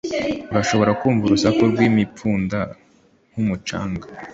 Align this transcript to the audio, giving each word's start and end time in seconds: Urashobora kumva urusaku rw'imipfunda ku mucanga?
Urashobora 0.51 0.91
kumva 0.99 1.23
urusaku 1.25 1.61
rw'imipfunda 1.71 2.59
ku 3.31 3.39
mucanga? 3.47 4.05